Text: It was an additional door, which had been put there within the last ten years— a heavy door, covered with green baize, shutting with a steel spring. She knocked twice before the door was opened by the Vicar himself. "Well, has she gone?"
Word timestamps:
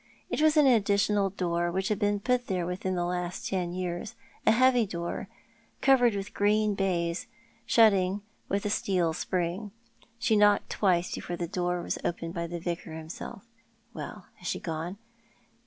It 0.31 0.41
was 0.41 0.57
an 0.57 0.65
additional 0.65 1.29
door, 1.29 1.71
which 1.71 1.89
had 1.89 1.99
been 1.99 2.19
put 2.19 2.47
there 2.47 2.65
within 2.65 2.95
the 2.95 3.05
last 3.05 3.47
ten 3.47 3.71
years— 3.71 4.15
a 4.47 4.51
heavy 4.51 4.87
door, 4.87 5.27
covered 5.79 6.15
with 6.15 6.33
green 6.33 6.73
baize, 6.73 7.27
shutting 7.67 8.23
with 8.49 8.65
a 8.65 8.71
steel 8.71 9.13
spring. 9.13 9.69
She 10.17 10.35
knocked 10.35 10.71
twice 10.71 11.13
before 11.13 11.35
the 11.37 11.47
door 11.47 11.83
was 11.83 11.99
opened 12.03 12.33
by 12.33 12.47
the 12.47 12.59
Vicar 12.59 12.93
himself. 12.95 13.45
"Well, 13.93 14.25
has 14.37 14.47
she 14.47 14.59
gone?" 14.59 14.97